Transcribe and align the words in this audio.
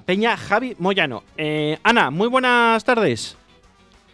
Peña 0.00 0.36
Javi 0.36 0.76
Moyano. 0.78 1.22
Eh, 1.36 1.78
Ana, 1.82 2.10
muy 2.10 2.28
buenas 2.28 2.84
tardes. 2.84 3.36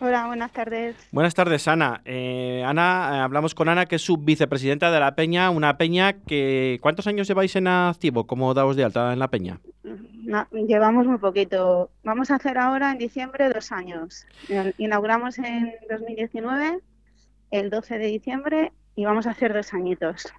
Hola, 0.01 0.27
buenas 0.27 0.51
tardes. 0.53 0.97
Buenas 1.13 1.35
tardes, 1.35 1.69
Ana. 1.69 2.01
Eh, 2.07 2.63
Ana, 2.67 3.11
eh, 3.13 3.19
hablamos 3.19 3.55
con 3.55 3.69
Ana, 3.69 3.85
que 3.85 3.97
es 3.97 4.03
su 4.03 4.17
vicepresidenta 4.17 4.91
de 4.91 4.99
la 4.99 5.15
Peña, 5.15 5.51
una 5.51 5.77
Peña 5.77 6.15
que... 6.15 6.79
¿Cuántos 6.81 7.07
años 7.07 7.29
lleváis 7.29 7.55
en 7.57 7.67
activo 7.67 8.27
como 8.27 8.55
daos 8.55 8.77
de 8.77 8.85
alta 8.85 9.13
en 9.13 9.19
la 9.19 9.29
Peña? 9.29 9.61
No, 9.83 10.47
llevamos 10.53 11.07
muy 11.07 11.19
poquito. 11.19 11.91
Vamos 12.03 12.31
a 12.31 12.37
hacer 12.37 12.57
ahora 12.57 12.93
en 12.93 12.99
diciembre 12.99 13.51
dos 13.53 13.73
años. 13.73 14.27
Inauguramos 14.79 15.39
en 15.39 15.75
2019, 15.91 16.79
el 17.51 17.69
12 17.69 17.99
de 17.99 18.07
diciembre, 18.07 18.73
y 18.97 19.05
vamos 19.05 19.27
a 19.27 19.31
hacer 19.31 19.53
dos 19.53 19.75
añitos. 19.75 20.33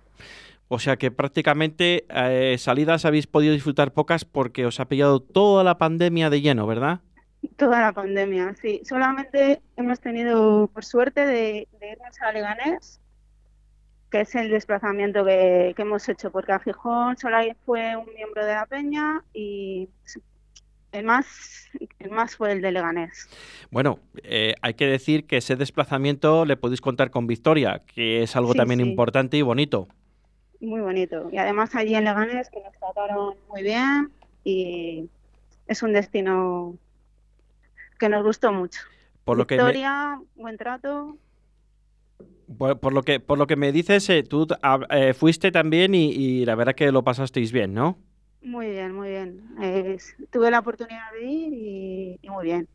O 0.74 0.80
sea 0.80 0.96
que 0.96 1.12
prácticamente 1.12 2.06
eh, 2.08 2.56
salidas 2.58 3.04
habéis 3.04 3.28
podido 3.28 3.54
disfrutar 3.54 3.92
pocas 3.92 4.24
porque 4.24 4.66
os 4.66 4.80
ha 4.80 4.88
pillado 4.88 5.20
toda 5.20 5.66
la 5.66 5.78
pandemia 5.78 6.30
de 6.30 6.40
lleno, 6.40 6.66
¿verdad? 6.66 7.02
Toda 7.58 7.82
la 7.82 7.92
pandemia, 7.92 8.56
sí. 8.56 8.82
Solamente 8.86 9.62
hemos 9.76 10.00
tenido, 10.00 10.70
por 10.74 10.86
suerte, 10.86 11.26
de, 11.26 11.68
irnos 11.82 12.22
a 12.22 12.32
Leganés, 12.32 13.02
que 14.10 14.22
es 14.22 14.34
el 14.36 14.50
desplazamiento 14.50 15.26
que, 15.26 15.76
hemos 15.78 16.08
hecho, 16.08 16.32
porque 16.32 16.54
a 16.54 16.60
Gijón 16.60 17.18
solo 17.18 17.36
fue 17.66 17.98
un 17.98 18.06
miembro 18.14 18.46
de 18.46 18.54
la 18.54 18.66
Peña 18.66 19.26
y 19.34 19.90
el 20.94 21.04
más, 21.04 21.70
el 22.00 22.12
más 22.12 22.38
fue 22.38 22.54
el 22.54 22.62
de 22.62 22.72
Leganés. 22.72 23.28
Bueno, 23.72 24.00
eh, 24.24 24.56
hay 24.62 24.76
que 24.76 24.88
decir 24.88 25.28
que 25.28 25.36
ese 25.36 25.58
desplazamiento 25.58 26.46
le 26.46 26.56
podéis 26.56 26.80
contar 26.80 27.12
con 27.12 27.28
Victoria, 27.28 27.82
que 27.94 28.24
es 28.24 28.38
algo 28.38 28.54
también 28.54 28.80
importante 28.80 29.36
y 29.36 29.42
bonito. 29.42 29.90
Muy 30.62 30.80
bonito. 30.80 31.28
Y 31.32 31.38
además 31.38 31.76
allí 31.76 31.96
en 31.96 32.06
Leganés, 32.06 32.50
que 32.50 32.62
nos 32.62 32.72
trataron 32.74 33.36
muy 33.50 33.64
bien 33.64 34.12
y 34.44 35.10
es 35.68 35.82
un 35.82 35.92
destino 35.92 36.78
que 38.00 38.08
nos 38.08 38.24
gustó 38.24 38.54
mucho. 38.54 38.80
Por 39.26 39.38
lo 39.38 39.46
Victoria, 39.46 40.20
que 40.20 40.42
buen 40.42 40.58
trato. 40.58 41.18
Por, 42.58 42.94
lo 42.94 43.02
que 43.02 43.20
por 43.20 43.40
lo 43.40 43.48
que 43.48 43.56
me 43.56 43.72
dices, 43.72 44.08
eh, 44.10 44.24
tú 44.24 44.48
eh, 44.92 45.14
fuiste 45.14 45.52
también 45.52 45.96
y, 45.96 46.46
la 46.46 46.56
verdad 46.56 46.76
que 46.76 46.92
lo 46.92 47.04
pasasteis 47.04 47.52
bien, 47.52 47.74
¿no? 47.74 47.98
Muy 48.44 48.70
bien, 48.70 48.94
muy 48.94 49.10
bien. 49.10 49.42
tuve 50.32 50.52
la 50.52 50.60
oportunidad 50.60 51.12
de 51.14 51.26
ir 51.26 52.20
y 52.22 52.30
muy 52.30 52.46
bien. 52.46 52.68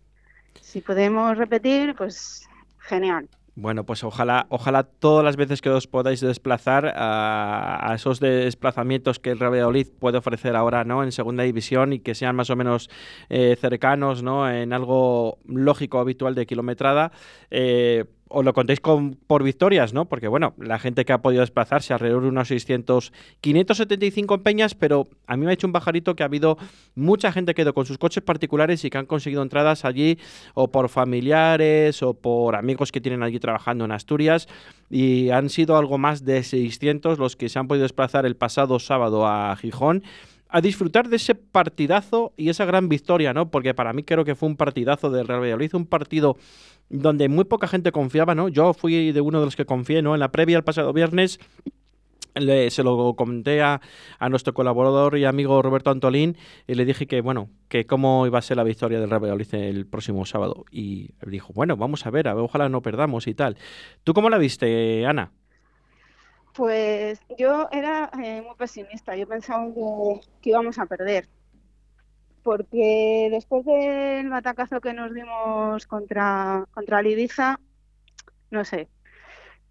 Si 0.60 0.80
podemos 0.80 1.36
repetir, 1.36 1.94
pues 1.94 2.48
genial. 2.78 3.28
Bueno, 3.58 3.86
pues 3.86 4.04
ojalá, 4.04 4.46
ojalá 4.50 4.82
todas 4.82 5.24
las 5.24 5.36
veces 5.36 5.62
que 5.62 5.70
os 5.70 5.86
podáis 5.86 6.20
desplazar 6.20 6.92
a, 6.94 7.90
esos 7.94 8.20
desplazamientos 8.20 9.18
que 9.18 9.30
el 9.30 9.38
Real 9.38 9.52
Valladolid 9.52 9.86
puede 9.98 10.18
ofrecer 10.18 10.54
ahora, 10.54 10.84
¿no? 10.84 11.02
En 11.02 11.10
segunda 11.10 11.42
división 11.42 11.94
y 11.94 12.00
que 12.00 12.14
sean 12.14 12.36
más 12.36 12.50
o 12.50 12.56
menos 12.56 12.90
eh, 13.30 13.56
cercanos, 13.58 14.22
¿no? 14.22 14.50
En 14.50 14.74
algo 14.74 15.38
lógico, 15.46 15.98
habitual 16.00 16.34
de 16.34 16.44
kilometrada. 16.44 17.12
Eh, 17.50 18.04
os 18.28 18.44
lo 18.44 18.52
contéis 18.52 18.80
con, 18.80 19.14
por 19.14 19.42
victorias, 19.42 19.92
¿no? 19.92 20.06
Porque, 20.06 20.28
bueno, 20.28 20.54
la 20.58 20.78
gente 20.78 21.04
que 21.04 21.12
ha 21.12 21.18
podido 21.18 21.40
desplazarse 21.40 21.92
alrededor 21.92 22.22
de 22.22 22.28
unos 22.28 22.48
600, 22.48 23.12
575 23.40 24.34
en 24.34 24.42
Peñas, 24.42 24.74
pero 24.74 25.06
a 25.26 25.36
mí 25.36 25.44
me 25.44 25.52
ha 25.52 25.54
hecho 25.54 25.66
un 25.66 25.72
bajarito 25.72 26.16
que 26.16 26.22
ha 26.22 26.26
habido 26.26 26.58
mucha 26.94 27.30
gente 27.30 27.54
que 27.54 27.62
ha 27.62 27.64
ido 27.64 27.74
con 27.74 27.86
sus 27.86 27.98
coches 27.98 28.22
particulares 28.22 28.84
y 28.84 28.90
que 28.90 28.98
han 28.98 29.06
conseguido 29.06 29.42
entradas 29.42 29.84
allí 29.84 30.18
o 30.54 30.68
por 30.68 30.88
familiares 30.88 32.02
o 32.02 32.14
por 32.14 32.56
amigos 32.56 32.90
que 32.90 33.00
tienen 33.00 33.22
allí 33.22 33.38
trabajando 33.38 33.84
en 33.84 33.92
Asturias 33.92 34.48
y 34.90 35.30
han 35.30 35.48
sido 35.48 35.76
algo 35.76 35.98
más 35.98 36.24
de 36.24 36.42
600 36.42 37.18
los 37.18 37.36
que 37.36 37.48
se 37.48 37.58
han 37.58 37.68
podido 37.68 37.84
desplazar 37.84 38.26
el 38.26 38.36
pasado 38.36 38.78
sábado 38.78 39.26
a 39.26 39.54
Gijón 39.56 40.02
a 40.48 40.60
disfrutar 40.60 41.08
de 41.08 41.16
ese 41.16 41.34
partidazo 41.34 42.32
y 42.36 42.48
esa 42.48 42.64
gran 42.64 42.88
victoria, 42.88 43.34
¿no? 43.34 43.50
Porque 43.50 43.74
para 43.74 43.92
mí 43.92 44.04
creo 44.04 44.24
que 44.24 44.34
fue 44.34 44.48
un 44.48 44.56
partidazo 44.56 45.10
del 45.10 45.26
Real 45.26 45.40
Valladolid, 45.40 45.74
un 45.74 45.86
partido 45.86 46.36
donde 46.88 47.28
muy 47.28 47.44
poca 47.44 47.68
gente 47.68 47.92
confiaba, 47.92 48.34
¿no? 48.34 48.48
Yo 48.48 48.74
fui 48.74 49.12
de 49.12 49.20
uno 49.20 49.40
de 49.40 49.46
los 49.46 49.56
que 49.56 49.66
confié, 49.66 50.02
¿no? 50.02 50.14
En 50.14 50.20
la 50.20 50.30
previa 50.30 50.56
el 50.56 50.64
pasado 50.64 50.92
viernes 50.92 51.38
se 52.70 52.82
lo 52.82 53.14
comenté 53.14 53.62
a, 53.62 53.80
nuestro 54.28 54.52
colaborador 54.52 55.16
y 55.16 55.24
amigo 55.24 55.62
Roberto 55.62 55.90
Antolín 55.90 56.36
y 56.66 56.74
le 56.74 56.84
dije 56.84 57.06
que, 57.06 57.20
bueno, 57.20 57.48
que 57.68 57.86
cómo 57.86 58.26
iba 58.26 58.38
a 58.38 58.42
ser 58.42 58.56
la 58.56 58.64
victoria 58.64 59.00
del 59.00 59.08
Real 59.08 59.22
Valladolid 59.22 59.54
el 59.54 59.86
próximo 59.86 60.26
sábado. 60.26 60.64
Y 60.70 61.10
dijo, 61.26 61.52
bueno, 61.54 61.76
vamos 61.76 62.06
a 62.06 62.10
ver, 62.10 62.28
a 62.28 62.34
ver, 62.34 62.44
ojalá 62.44 62.68
no 62.68 62.82
perdamos 62.82 63.26
y 63.26 63.34
tal. 63.34 63.56
¿Tú 64.04 64.12
cómo 64.12 64.28
la 64.28 64.38
viste, 64.38 65.06
Ana? 65.06 65.32
Pues 66.52 67.20
yo 67.38 67.68
era 67.70 68.10
eh, 68.22 68.42
muy 68.42 68.54
pesimista, 68.56 69.14
yo 69.14 69.26
pensaba 69.26 69.66
que, 70.40 70.50
íbamos 70.50 70.78
a 70.78 70.86
perder, 70.86 71.28
porque 72.46 73.26
después 73.32 73.64
del 73.64 74.30
batacazo 74.30 74.80
que 74.80 74.92
nos 74.92 75.12
dimos 75.12 75.84
contra, 75.88 76.64
contra 76.70 77.02
Ibiza, 77.02 77.58
no 78.52 78.64
sé, 78.64 78.88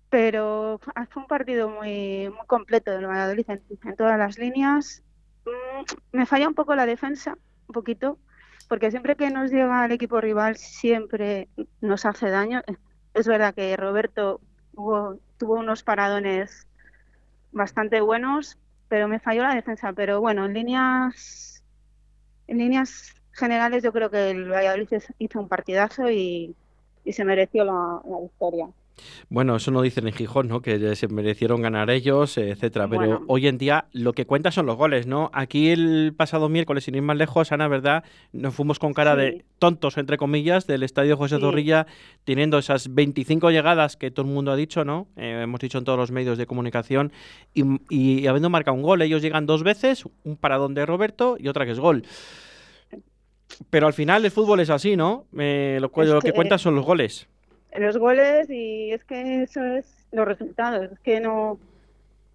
pero 0.10 0.82
fue 1.10 1.24
un 1.24 1.28
partido 1.30 1.70
muy, 1.70 2.30
muy 2.30 2.46
completo 2.48 2.92
del 2.92 3.08
Valladolid 3.08 3.46
en, 3.48 3.96
todas 3.96 4.20
las 4.20 4.38
líneas. 4.38 5.04
Mm, 5.46 6.18
me 6.18 6.26
falla 6.26 6.50
un 6.50 6.54
poco 6.54 6.76
la 6.76 6.86
defensa, 6.86 7.38
un 7.70 7.74
poquito, 7.74 8.20
porque 8.68 8.92
siempre 8.92 9.16
que 9.16 9.32
nos 9.32 9.52
llega 9.52 9.86
el 9.86 9.94
equipo 9.94 10.20
rival 10.20 10.58
siempre 10.58 11.48
nos 11.80 12.06
hace 12.06 12.30
daño. 12.30 12.62
Es 13.14 13.26
verdad 13.26 13.56
que 13.56 13.78
Roberto 13.78 14.42
tuvo 14.74 15.54
unos 15.54 15.82
paradones 15.82 16.68
bastante 17.54 18.02
buenos, 18.02 18.58
pero 18.90 19.08
me 19.08 19.22
falló 19.22 19.44
la 19.44 19.56
defensa. 19.56 19.94
Pero 19.94 20.20
bueno, 20.20 20.44
en 20.44 20.54
líneas, 20.54 21.55
en 22.48 22.58
líneas 22.58 23.14
generales 23.32 23.84
yo 23.84 23.92
creo 23.92 24.10
que 24.10 24.32
el 24.32 24.50
Valladolid 24.50 24.88
hizo 25.20 25.40
un 25.40 25.48
partidazo 25.48 26.10
y, 26.10 26.56
se 27.12 27.24
mereció 27.24 27.64
la 27.64 28.02
victoria. 28.20 28.68
Bueno, 29.30 29.56
eso 29.56 29.72
no 29.72 29.82
dicen 29.82 30.08
en 30.08 30.14
Gijón, 30.14 30.48
¿no? 30.48 30.62
Que 30.62 30.96
se 30.96 31.08
merecieron 31.08 31.62
ganar 31.62 31.90
ellos, 31.90 32.38
etcétera. 32.38 32.88
Pero 32.88 33.24
hoy 33.28 33.48
en 33.48 33.58
día 33.58 33.86
lo 33.92 34.14
que 34.14 34.26
cuenta 34.26 34.52
son 34.52 34.66
los 34.66 34.78
goles, 34.78 35.08
¿no? 35.08 35.30
Aquí 35.34 35.70
el 35.70 36.14
pasado 36.16 36.50
miércoles, 36.50 36.84
sin 36.86 36.96
ir 36.96 37.02
más 37.02 37.18
lejos, 37.18 37.52
Ana, 37.52 37.68
¿verdad? 37.68 38.04
Nos 38.32 38.54
fuimos 38.54 38.80
con 38.80 38.94
cara 38.94 39.16
de 39.16 39.46
tontos, 39.60 39.98
entre 39.98 40.18
comillas, 40.18 40.68
del 40.68 40.84
estadio 40.84 41.18
José 41.18 41.40
Zorrilla, 41.40 41.88
teniendo 42.24 42.58
esas 42.58 42.94
25 42.94 43.52
llegadas 43.52 43.98
que 43.98 44.12
todo 44.12 44.26
el 44.26 44.32
mundo 44.32 44.52
ha 44.52 44.56
dicho, 44.56 44.86
¿no? 44.86 45.08
Eh, 45.18 45.42
hemos 45.44 45.60
dicho 45.60 45.78
en 45.78 45.84
todos 45.84 45.98
los 45.98 46.12
medios 46.12 46.38
de 46.38 46.46
comunicación, 46.46 47.12
y, 47.54 48.28
habiendo 48.28 48.50
marcado 48.50 48.76
un 48.76 48.84
gol, 48.84 49.02
ellos 49.02 49.22
llegan 49.22 49.46
dos 49.46 49.64
veces, 49.64 50.04
un 50.24 50.38
paradón 50.38 50.74
de 50.74 50.86
Roberto 50.86 51.38
y 51.40 51.48
otra 51.48 51.66
que 51.66 51.72
es 51.72 51.80
gol. 51.80 52.04
Pero 53.70 53.88
al 53.88 53.94
final 53.94 54.26
el 54.26 54.32
fútbol 54.32 54.60
es 54.60 54.70
así, 54.70 54.96
¿no? 54.96 55.28
Eh, 55.38 55.78
lo, 55.80 55.92
lo 56.04 56.22
que 56.22 56.34
cuenta 56.34 56.58
son 56.58 56.76
los 56.76 56.86
goles 56.86 57.28
los 57.80 57.98
goles 57.98 58.50
y 58.50 58.92
es 58.92 59.04
que 59.04 59.44
eso 59.44 59.64
es 59.64 60.08
los 60.12 60.26
resultados. 60.26 60.92
Es 60.92 61.00
que 61.00 61.20
no. 61.20 61.60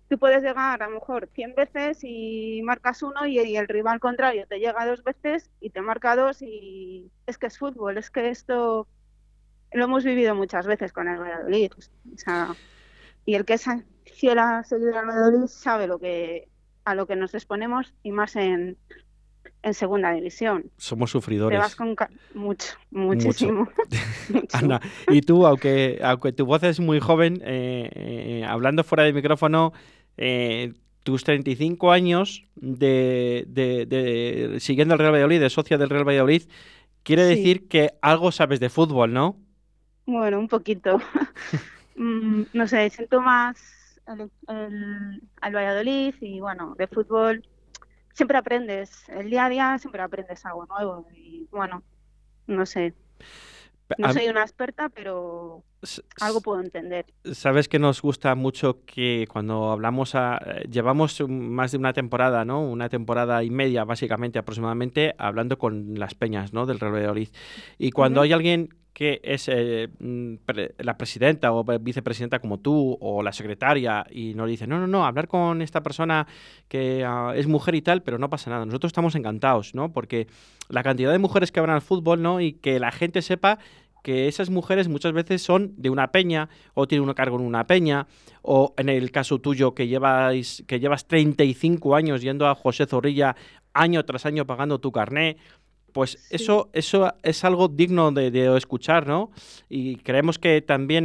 Tú 0.09 0.19
puedes 0.19 0.43
llegar 0.43 0.83
a 0.83 0.89
lo 0.89 0.95
mejor 0.95 1.29
100 1.33 1.55
veces 1.55 2.01
y 2.03 2.61
marcas 2.65 3.03
uno 3.03 3.27
y, 3.27 3.39
el 3.57 3.69
rival 3.69 4.01
contrario 4.01 4.45
te 4.49 4.59
llega 4.59 4.85
dos 4.85 5.05
veces 5.05 5.51
y 5.61 5.71
te 5.71 5.83
marca 5.83 6.17
dos 6.17 6.43
y 6.43 7.11
es 7.27 7.39
que 7.39 7.47
es 7.47 7.59
fútbol. 7.59 7.97
Es 7.97 8.11
que 8.11 8.29
esto 8.29 8.89
lo 9.73 9.85
hemos 9.85 10.05
vivido 10.05 10.35
muchas 10.35 10.67
veces 10.67 10.93
con 10.93 11.09
el 11.09 11.19
Valladolid. 11.19 11.73
O 12.13 12.19
sea, 12.19 12.55
y 13.25 13.35
el 13.35 13.45
que 13.45 13.55
es 13.55 13.67
fiel 14.05 14.39
a 14.39 14.65
seguir 14.65 14.95
al 14.95 15.07
Valladolid 15.07 15.47
sabe 15.47 15.87
lo 15.87 15.99
que 15.99 16.49
a 16.85 16.95
lo 16.95 17.07
que 17.07 17.15
nos 17.15 17.35
exponemos 17.35 17.95
y 18.03 18.11
más 18.11 18.35
en, 18.37 18.77
en 19.63 19.75
segunda 19.75 20.13
división. 20.13 20.71
Somos 20.77 21.11
sufridores. 21.11 21.57
Te 21.57 21.63
vas 21.63 21.77
con 21.77 21.95
mucho, 22.35 22.75
muchísimo. 22.91 23.69
Ana, 24.53 24.81
y 25.09 25.21
tú, 25.23 25.47
aunque, 25.47 26.01
aunque 26.03 26.33
tu 26.33 26.47
voz 26.47 26.63
es 26.63 26.81
muy 26.81 27.01
joven, 27.01 27.41
eh, 27.45 27.91
eh, 27.95 28.45
hablando 28.47 28.85
fuera 28.85 29.05
del 29.05 29.15
micrófono, 29.15 29.73
eh, 30.17 30.73
tus 31.03 31.25
35 31.25 31.93
años 31.93 32.45
de, 32.57 33.45
de, 33.49 34.57
siguiendo 34.61 34.95
el 34.95 35.01
Real 35.01 35.13
Valladolid, 35.13 35.41
de 35.41 35.51
socia 35.51 35.79
del 35.79 35.91
Real 35.91 36.07
Valladolid, 36.07 36.43
quiere 37.03 37.25
decir 37.25 37.69
que 37.69 37.95
algo 38.03 38.33
sabes 38.33 38.61
de 38.61 38.69
fútbol, 38.69 39.13
¿no? 39.13 39.37
Bueno, 40.07 40.39
un 40.39 40.49
poquito. 40.49 40.99
Mm, 41.97 42.45
no 42.55 42.67
sé, 42.67 42.89
siento 42.89 43.21
más 43.21 43.59
al 44.07 45.55
Valladolid 45.55 46.15
y 46.23 46.41
bueno, 46.41 46.75
de 46.79 46.87
fútbol 46.87 47.45
siempre 48.21 48.37
aprendes, 48.37 49.09
el 49.09 49.31
día 49.31 49.47
a 49.47 49.49
día 49.49 49.79
siempre 49.79 50.03
aprendes 50.03 50.45
algo 50.45 50.67
nuevo 50.67 51.07
y 51.17 51.49
bueno, 51.51 51.83
no 52.47 52.67
sé. 52.67 52.93
No 53.97 54.13
soy 54.13 54.29
una 54.29 54.43
experta, 54.43 54.91
pero 54.91 55.65
algo 56.21 56.43
puedo 56.43 56.61
entender. 56.61 57.07
Sabes 57.33 57.67
que 57.67 57.79
nos 57.79 58.03
gusta 58.03 58.35
mucho 58.35 58.85
que 58.85 59.27
cuando 59.33 59.71
hablamos, 59.71 60.15
a, 60.15 60.39
llevamos 60.71 61.19
más 61.29 61.73
de 61.73 61.79
una 61.79 61.95
temporada, 61.95 62.45
¿no? 62.45 62.61
Una 62.61 62.91
temporada 62.91 63.43
y 63.43 63.49
media, 63.49 63.85
básicamente, 63.85 64.39
aproximadamente, 64.39 65.15
hablando 65.17 65.57
con 65.57 65.99
las 65.99 66.15
peñas, 66.15 66.53
¿no? 66.53 66.67
Del 66.67 66.77
Valladolid. 66.77 67.31
Y 67.79 67.91
cuando 67.91 68.21
hay 68.21 68.35
alguien 68.35 68.69
que 69.01 69.19
es 69.25 69.49
eh, 69.49 69.89
mm, 69.99 70.35
la 70.77 70.99
presidenta 70.99 71.55
o 71.55 71.65
vicepresidenta 71.81 72.39
como 72.39 72.59
tú 72.59 72.99
o 73.01 73.23
la 73.23 73.33
secretaria 73.33 74.05
y 74.11 74.35
nos 74.35 74.47
dice, 74.47 74.67
no, 74.67 74.79
no, 74.79 74.87
no, 74.87 75.07
hablar 75.07 75.27
con 75.27 75.63
esta 75.63 75.83
persona 75.83 76.27
que 76.69 77.03
ah, 77.03 77.33
es 77.35 77.47
mujer 77.47 77.75
y 77.77 77.81
tal, 77.81 78.03
pero 78.03 78.19
no 78.19 78.29
pasa 78.29 78.51
nada. 78.51 78.67
Nosotros 78.67 78.91
estamos 78.91 79.15
encantados, 79.15 79.75
¿no? 79.75 79.91
Porque 79.91 80.27
la 80.69 80.83
cantidad 80.83 81.13
de 81.13 81.19
mujeres 81.19 81.51
que 81.51 81.61
van 81.61 81.71
al 81.71 81.81
fútbol, 81.81 82.21
¿no? 82.21 82.43
Y 82.43 82.53
que 82.53 82.79
la 82.79 82.93
gente 82.93 83.23
sepa 83.23 83.59
que 84.03 84.29
esas 84.29 84.51
mujeres 84.51 84.89
muchas 84.89 85.15
veces 85.15 85.41
son 85.41 85.73
de 85.79 85.89
una 85.89 86.13
peña 86.13 86.51
o 86.75 86.87
tienen 86.87 87.09
un 87.09 87.15
cargo 87.15 87.39
en 87.39 87.47
una 87.47 87.67
peña 87.67 88.07
o 88.43 88.75
en 88.77 88.91
el 88.91 89.11
caso 89.13 89.39
tuyo 89.39 89.75
que 89.75 89.89
llevas 89.89 90.63
que 90.67 90.79
llevas 90.79 91.07
35 91.07 91.97
años 91.97 92.21
yendo 92.21 92.47
a 92.49 92.55
José 92.55 92.85
Zorrilla 92.85 93.35
año 93.73 94.05
tras 94.05 94.27
año 94.27 94.47
pagando 94.47 94.79
tu 94.79 94.93
carné 94.93 95.37
pues 95.93 96.27
eso 96.31 96.71
eso 96.73 97.13
es 97.23 97.45
algo 97.45 97.69
digno 97.69 98.13
de, 98.13 98.57
escuchar 98.57 99.07
no 99.07 99.31
y 99.69 99.97
creemos 99.97 100.39
que 100.39 100.63
también 100.63 101.05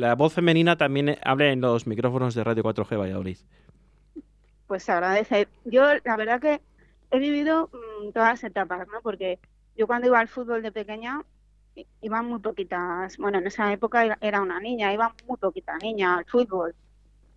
la 0.00 0.14
voz 0.14 0.32
femenina 0.32 0.76
también 0.76 1.16
hable 1.22 1.52
en 1.52 1.60
los 1.60 1.86
micrófonos 1.86 2.34
de 2.34 2.44
Radio 2.44 2.62
4G 2.62 2.98
Valladolid. 2.98 3.38
Pues 4.66 4.88
agradece. 4.88 5.48
Yo 5.64 5.82
la 6.04 6.16
verdad 6.16 6.40
que 6.40 6.60
he 7.10 7.18
vivido 7.18 7.70
mm, 7.72 8.12
todas 8.12 8.30
las 8.30 8.44
etapas 8.44 8.86
no 8.88 9.00
porque 9.02 9.38
yo 9.76 9.86
cuando 9.86 10.08
iba 10.08 10.18
al 10.18 10.28
fútbol 10.28 10.62
de 10.62 10.72
pequeña 10.72 11.22
iban 12.00 12.26
muy 12.26 12.40
poquitas, 12.40 13.16
bueno, 13.18 13.38
en 13.38 13.46
esa 13.46 13.72
época 13.72 14.18
era 14.20 14.40
una 14.40 14.60
niña, 14.60 14.92
iban 14.92 15.12
muy 15.26 15.36
poquitas 15.36 15.82
niñas 15.82 16.18
al 16.18 16.24
fútbol. 16.24 16.74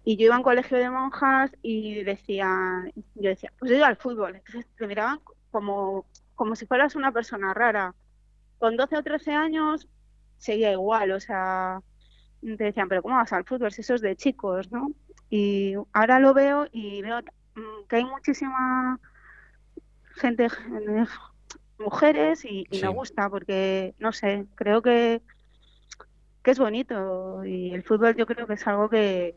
Y 0.04 0.18
yo 0.18 0.25
iba 0.25 0.36
a 0.36 0.39
un 0.39 0.44
colegio 0.44 0.77
de 0.77 0.89
monjas 0.89 1.51
y 1.62 2.04
decían, 2.04 2.92
yo 3.15 3.30
decía, 3.30 3.51
pues 3.59 3.69
yo 3.69 3.77
iba 3.77 3.88
al 3.88 3.97
fútbol. 3.97 4.36
Entonces 4.36 4.65
te 4.77 4.88
miraban 4.88 5.19
como, 5.51 6.06
como 6.41 6.55
si 6.55 6.65
fueras 6.65 6.95
una 6.95 7.11
persona 7.11 7.53
rara. 7.53 7.93
Con 8.57 8.75
12 8.75 8.97
o 8.97 9.03
13 9.03 9.31
años 9.31 9.88
seguía 10.39 10.71
igual, 10.71 11.11
o 11.11 11.19
sea, 11.19 11.81
te 12.41 12.63
decían, 12.63 12.89
pero 12.89 13.03
¿cómo 13.03 13.17
vas 13.17 13.31
al 13.31 13.45
fútbol 13.45 13.71
si 13.71 13.81
eso 13.81 13.93
es 13.93 14.01
de 14.01 14.15
chicos, 14.15 14.71
no? 14.71 14.88
Y 15.29 15.75
ahora 15.93 16.19
lo 16.19 16.33
veo 16.33 16.65
y 16.71 17.03
veo 17.03 17.19
mm, 17.53 17.85
que 17.88 17.97
hay 17.97 18.05
muchísima 18.05 18.99
gente 20.15 20.47
mujeres 21.77 22.44
y, 22.44 22.65
me 22.81 22.87
gusta 22.87 23.29
porque, 23.29 23.94
no 23.99 24.11
sé, 24.11 24.47
creo 24.55 24.81
que, 24.81 25.21
que 26.41 26.49
es 26.49 26.57
bonito 26.57 27.45
y 27.45 27.71
el 27.71 27.83
fútbol 27.83 28.15
yo 28.15 28.25
creo 28.25 28.47
que 28.47 28.55
es 28.55 28.65
algo 28.65 28.89
que, 28.89 29.35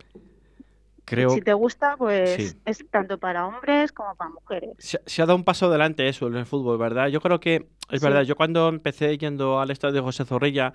Creo... 1.04 1.30
Si 1.30 1.42
te 1.42 1.52
gusta, 1.52 1.96
pues 1.96 2.56
es 2.64 2.84
tanto 2.90 3.18
para 3.18 3.46
hombres 3.46 3.92
como 3.92 4.14
para 4.14 4.30
mujeres. 4.30 4.70
Se, 4.78 5.22
ha 5.22 5.26
dado 5.26 5.36
un 5.36 5.44
paso 5.44 5.66
adelante 5.66 6.08
eso 6.08 6.26
en 6.26 6.36
el 6.36 6.46
fútbol, 6.46 6.78
¿verdad? 6.78 7.08
Yo 7.08 7.20
creo 7.20 7.40
que 7.40 7.66
es 7.90 8.00
verdad. 8.00 8.22
Yo 8.22 8.36
cuando 8.36 8.68
empecé 8.68 9.16
yendo 9.18 9.60
al 9.60 9.70
estadio 9.70 9.94
de 9.94 10.00
José 10.00 10.24
Zorrilla, 10.24 10.72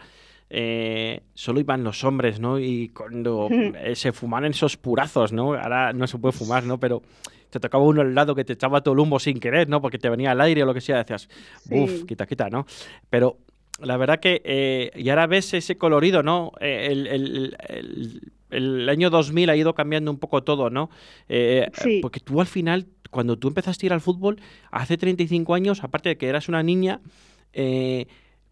eh, 0.49 1.21
solo 1.33 1.59
iban 1.59 1.83
los 1.83 2.03
hombres, 2.03 2.39
¿no? 2.39 2.59
Y 2.59 2.89
cuando 2.89 3.47
eh, 3.75 3.95
se 3.95 4.11
fumaban 4.11 4.51
esos 4.51 4.77
purazos, 4.77 5.33
¿no? 5.33 5.53
Ahora 5.55 5.93
no 5.93 6.05
se 6.07 6.17
puede 6.17 6.33
fumar, 6.33 6.63
¿no? 6.63 6.79
Pero 6.79 7.01
te 7.49 7.59
tocaba 7.59 7.83
uno 7.83 8.01
al 8.01 8.13
lado 8.13 8.35
que 8.35 8.45
te 8.45 8.53
echaba 8.53 8.81
todo 8.81 8.93
el 8.93 8.99
humo 8.99 9.19
sin 9.19 9.39
querer, 9.39 9.67
¿no? 9.67 9.81
Porque 9.81 9.97
te 9.97 10.09
venía 10.09 10.31
al 10.31 10.41
aire 10.41 10.63
o 10.63 10.65
lo 10.65 10.73
que 10.73 10.81
sea, 10.81 10.97
decías, 10.97 11.27
uff, 11.71 12.05
quita, 12.05 12.27
quita, 12.27 12.49
¿no? 12.49 12.65
Pero 13.09 13.37
la 13.81 13.97
verdad 13.97 14.19
que, 14.19 14.41
eh, 14.43 14.91
y 14.95 15.09
ahora 15.09 15.27
ves 15.27 15.53
ese 15.53 15.77
colorido, 15.77 16.23
¿no? 16.23 16.51
Eh, 16.59 16.87
el, 16.91 17.07
el, 17.07 18.31
año 18.51 19.09
2000 19.09 19.49
ha 19.49 19.55
ido 19.55 19.73
cambiando 19.73 20.11
un 20.11 20.17
poco 20.17 20.43
todo, 20.43 20.69
¿no? 20.69 20.89
Eh, 21.27 21.67
porque 22.01 22.19
tú 22.19 22.41
al 22.41 22.47
final, 22.47 22.87
cuando 23.09 23.37
tú 23.37 23.47
empezaste 23.47 23.85
a 23.85 23.87
ir 23.87 23.93
al 23.93 24.01
fútbol, 24.01 24.41
hace 24.71 24.97
35 24.97 25.53
años, 25.53 25.83
aparte 25.83 26.09
de 26.09 26.17
que 26.17 26.27
eras 26.27 26.49
una 26.49 26.63
niña, 26.63 27.01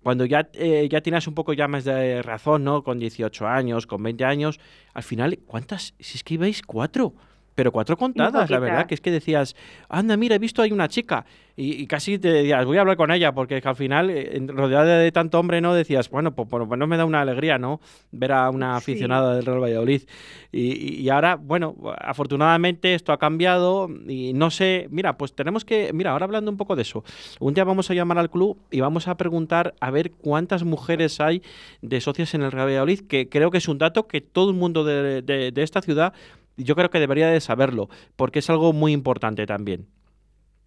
cuando 0.03 0.25
ya, 0.25 0.49
ya 0.89 1.01
tienes 1.01 1.27
un 1.27 1.33
poco 1.33 1.53
ya 1.53 1.67
más 1.67 1.83
de 1.83 2.21
razón, 2.21 2.63
¿no? 2.63 2.83
Con 2.83 2.99
18 2.99 3.47
años, 3.47 3.87
con 3.87 4.01
20 4.03 4.25
años, 4.25 4.59
al 4.93 5.03
final, 5.03 5.39
¿cuántas? 5.45 5.93
Si 5.99 6.17
es 6.17 6.23
que 6.23 6.35
ibais 6.35 6.61
cuatro 6.61 7.13
pero 7.57 7.71
cuatro 7.71 7.97
contadas, 7.97 8.51
la 8.51 8.59
verdad, 8.59 8.85
que 8.85 8.93
es 8.93 9.01
que 9.01 9.09
decías, 9.09 9.55
anda, 9.89 10.15
mira, 10.15 10.35
he 10.35 10.39
visto 10.39 10.61
ahí 10.61 10.71
una 10.71 10.87
chica, 10.87 11.25
y, 11.55 11.87
casi 11.87 12.19
te 12.19 12.31
decías, 12.31 12.63
voy 12.65 12.77
a 12.77 12.81
hablar 12.81 12.97
con 12.97 13.09
ella, 13.09 13.31
porque 13.31 13.59
al 13.65 13.75
final, 13.75 14.11
eh, 14.11 14.39
rodeada 14.45 14.99
de 14.99 15.11
tanto 15.11 15.39
hombre, 15.39 15.59
¿no? 15.59 15.73
Decías, 15.73 16.07
bueno, 16.11 16.35
pues 16.35 16.47
por 16.47 16.67
lo 16.67 16.87
me 16.87 16.97
da 16.97 17.05
una 17.05 17.21
alegría, 17.21 17.57
¿no? 17.57 17.81
Ver 18.11 18.31
a 18.33 18.51
una 18.51 18.75
aficionada 18.75 19.33
del 19.33 19.43
Real 19.43 19.59
Valladolid. 19.59 20.03
Y, 20.51 21.01
y, 21.01 21.09
ahora, 21.09 21.35
bueno, 21.35 21.75
afortunadamente 21.99 22.93
esto 22.93 23.11
ha 23.11 23.17
cambiado, 23.17 23.89
y 24.07 24.33
no 24.33 24.51
sé, 24.51 24.87
mira, 24.91 25.17
pues 25.17 25.33
tenemos 25.33 25.65
que, 25.65 25.91
mira, 25.93 26.11
ahora 26.11 26.25
hablando 26.25 26.51
un 26.51 26.57
poco 26.57 26.75
de 26.75 26.83
eso, 26.83 27.03
un 27.39 27.55
día 27.55 27.63
vamos 27.63 27.89
a 27.89 27.95
llamar 27.95 28.19
al 28.19 28.29
club 28.29 28.59
y 28.69 28.81
vamos 28.81 29.07
a 29.07 29.17
preguntar 29.17 29.73
a 29.79 29.89
ver 29.89 30.11
cuántas 30.11 30.63
mujeres 30.63 31.19
hay 31.19 31.41
de 31.81 32.01
socias 32.01 32.35
en 32.35 32.43
el 32.43 32.51
Real 32.51 32.67
Valladolid, 32.67 33.07
que 33.07 33.29
creo 33.29 33.49
que 33.49 33.57
es 33.57 33.67
un 33.67 33.79
dato 33.79 34.07
que 34.07 34.21
todo 34.21 34.51
el 34.51 34.55
mundo 34.55 34.83
de, 34.83 35.23
de, 35.23 35.51
de 35.51 35.63
esta 35.63 35.81
ciudad 35.81 36.13
yo 36.57 36.75
creo 36.75 36.89
que 36.89 36.99
debería 36.99 37.27
de 37.27 37.39
saberlo, 37.39 37.89
porque 38.15 38.39
es 38.39 38.49
algo 38.49 38.73
muy 38.73 38.91
importante 38.91 39.45
también. 39.45 39.87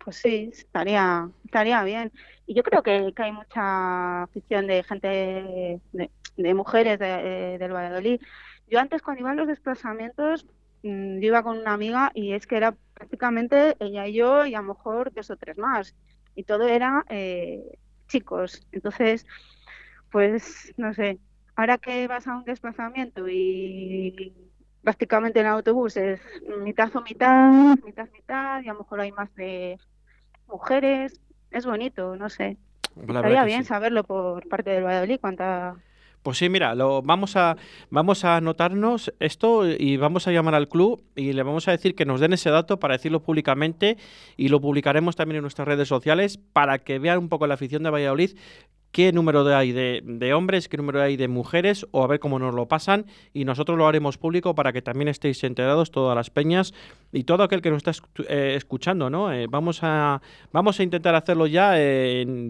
Pues 0.03 0.17
sí, 0.17 0.51
estaría, 0.53 1.29
estaría 1.45 1.83
bien. 1.85 2.13
Y 2.47 2.55
yo 2.55 2.63
creo 2.63 2.83
que, 2.83 3.13
hay 3.17 3.33
mucha 3.33 4.23
afición 4.23 4.67
de 4.67 4.83
gente, 4.83 5.81
de, 5.93 6.55
mujeres 6.55 6.99
de, 6.99 7.59
del 7.59 7.73
Valladolid. 7.73 8.21
Yo 8.69 8.81
antes 8.81 9.03
cuando 9.03 9.21
iba 9.21 9.33
a 9.33 9.35
los 9.35 9.49
desplazamientos, 9.49 10.47
mm, 10.83 11.19
yo 11.19 11.27
iba 11.27 11.43
con 11.43 11.59
una 11.59 11.75
amiga 11.75 12.13
y 12.15 12.33
es 12.33 12.47
que 12.47 12.57
era 12.57 12.75
prácticamente 12.95 13.77
ella 13.81 14.07
y 14.07 14.15
yo 14.15 14.47
y 14.47 14.55
a 14.55 14.63
lo 14.63 14.75
mejor 14.75 15.13
dos 15.13 15.31
o 15.31 15.37
tres 15.37 15.59
más. 15.59 15.95
Y 16.35 16.45
todo 16.45 16.67
era 16.67 17.05
eh, 17.09 17.79
chicos. 18.09 18.67
Entonces, 18.73 19.27
pues 20.11 20.73
no 20.77 20.95
sé, 20.95 21.19
ahora 21.57 21.79
que 21.79 22.09
vas 22.09 22.27
a 22.27 22.37
un 22.37 22.45
desplazamiento 22.45 23.29
y 23.29 24.33
prácticamente 24.83 25.41
el 25.41 25.47
autobús 25.47 25.97
es 25.97 26.21
mitad 26.63 26.95
o 26.97 27.03
mitad, 27.03 27.77
mitad, 27.85 28.09
mitad, 28.13 28.63
y 28.63 28.69
a 28.69 28.73
lo 28.73 28.81
mejor 28.81 29.01
hay 29.01 29.13
más 29.13 29.35
de 29.35 29.79
mujeres. 30.49 31.21
Es 31.51 31.67
bonito, 31.67 32.17
no 32.17 32.29
sé. 32.29 32.57
Estaría 32.97 33.45
bien 33.45 33.65
saberlo 33.65 34.05
por 34.05 34.49
parte 34.49 34.71
del 34.71 34.85
Valladolid 34.85 35.21
cuánta 35.21 35.77
pues 36.23 36.37
sí, 36.37 36.51
mira, 36.51 36.75
lo, 36.75 37.01
vamos, 37.01 37.35
a, 37.37 37.57
vamos 37.89 38.27
a 38.27 38.37
anotarnos 38.37 39.13
esto 39.21 39.67
y 39.67 39.97
vamos 39.97 40.29
a 40.29 40.33
llamar 40.33 40.55
al 40.55 40.69
club 40.69 41.03
y 41.17 41.33
le 41.33 41.43
vamos 41.43 41.67
a 41.67 41.71
decir 41.71 41.95
que 41.95 42.05
nos 42.05 42.21
den 42.21 42.35
ese 42.35 42.51
dato 42.51 42.79
para 42.79 42.93
decirlo 42.93 43.23
públicamente 43.23 43.97
y 44.37 44.49
lo 44.49 44.61
publicaremos 44.61 45.17
también 45.17 45.37
en 45.37 45.43
nuestras 45.43 45.67
redes 45.67 45.89
sociales 45.89 46.37
para 46.37 46.79
que 46.79 46.99
vean 46.99 47.19
un 47.19 47.31
poco 47.31 47.47
la 47.47 47.55
afición 47.55 47.83
de 47.85 47.91
Valladolid 47.91 48.37
qué 48.93 49.13
número 49.13 49.47
hay 49.57 49.73
de, 49.73 50.33
hombres, 50.35 50.69
qué 50.69 50.77
número 50.77 51.01
hay 51.03 51.17
de 51.17 51.29
mujeres, 51.29 51.87
o 51.93 52.03
a 52.03 52.07
ver 52.07 52.21
cómo 52.21 52.39
nos 52.39 52.55
lo 52.55 52.67
pasan, 52.67 53.07
y 53.33 53.45
nosotros 53.45 53.79
lo 53.79 53.87
haremos 53.87 54.19
público 54.19 54.55
para 54.55 54.73
que 54.73 54.83
también 54.83 55.09
estéis 55.09 55.43
enterados, 55.45 55.91
todas 55.91 56.17
las 56.17 56.31
peñas 56.31 56.75
y 57.13 57.25
todo 57.25 57.43
aquel 57.43 57.63
que 57.63 57.71
nos 57.71 57.87
está 57.87 57.93
eh, 58.29 58.55
escuchando, 58.57 59.11
¿no? 59.11 59.33
Eh, 59.33 59.47
vamos, 59.49 59.81
a, 59.83 60.21
vamos 60.53 60.81
a 60.81 60.83
intentar 60.83 61.15
hacerlo 61.15 61.47
ya, 61.47 61.75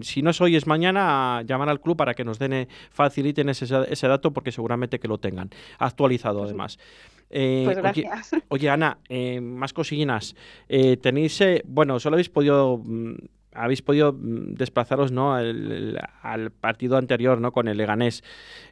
si 0.01 0.21
no 0.21 0.31
es 0.31 0.41
hoy 0.41 0.55
es 0.55 0.67
mañana, 0.67 1.39
a 1.39 1.41
llamar 1.43 1.69
al 1.69 1.79
club 1.79 1.97
para 1.97 2.13
que 2.13 2.23
nos 2.23 2.39
den, 2.39 2.53
eh, 2.53 2.67
faciliten 2.89 3.49
ese, 3.49 3.65
ese 3.89 4.07
dato, 4.07 4.31
porque 4.31 4.51
seguramente 4.51 4.99
que 4.99 5.07
lo 5.07 5.17
tengan 5.19 5.49
actualizado 5.77 6.39
pues 6.39 6.49
además. 6.49 6.79
pues 7.29 7.77
gracias. 7.77 8.31
Oye, 8.49 8.69
Ana, 8.69 8.97
más 9.41 9.73
cosillinas. 9.73 10.35
tenéis, 10.67 11.43
bueno, 11.65 11.99
solo 11.99 12.15
habéis 12.15 12.29
podido 12.29 12.81
mm, 12.83 13.15
habéis 13.53 13.81
podido 13.81 14.13
mm, 14.13 14.53
desplazaros 14.55 15.11
¿no? 15.11 15.33
al, 15.33 16.51
partido 16.59 16.97
anterior 16.97 17.39
¿no? 17.39 17.51
con 17.51 17.67
el 17.67 17.77
Leganés. 17.77 18.23